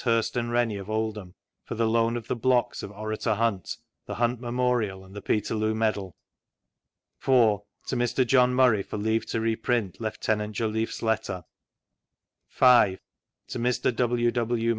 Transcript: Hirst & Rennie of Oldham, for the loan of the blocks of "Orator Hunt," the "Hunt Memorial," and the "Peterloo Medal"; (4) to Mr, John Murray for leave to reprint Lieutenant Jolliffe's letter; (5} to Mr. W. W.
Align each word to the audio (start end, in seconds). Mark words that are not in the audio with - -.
Hirst 0.03 0.35
& 0.35 0.35
Rennie 0.35 0.77
of 0.77 0.89
Oldham, 0.89 1.35
for 1.63 1.75
the 1.75 1.87
loan 1.87 2.17
of 2.17 2.27
the 2.27 2.35
blocks 2.35 2.81
of 2.81 2.89
"Orator 2.89 3.35
Hunt," 3.35 3.77
the 4.07 4.15
"Hunt 4.15 4.39
Memorial," 4.39 5.05
and 5.05 5.13
the 5.15 5.21
"Peterloo 5.21 5.75
Medal"; 5.75 6.15
(4) 7.19 7.63
to 7.85 7.95
Mr, 7.95 8.25
John 8.25 8.51
Murray 8.55 8.81
for 8.81 8.97
leave 8.97 9.27
to 9.27 9.39
reprint 9.39 10.01
Lieutenant 10.01 10.55
Jolliffe's 10.55 11.03
letter; 11.03 11.43
(5} 12.47 12.97
to 13.49 13.59
Mr. 13.59 13.95
W. 13.95 14.31
W. 14.31 14.69